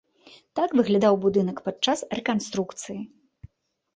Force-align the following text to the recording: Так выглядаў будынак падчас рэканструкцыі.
Так 0.59 0.69
выглядаў 0.79 1.19
будынак 1.25 1.57
падчас 1.67 1.99
рэканструкцыі. 2.19 2.97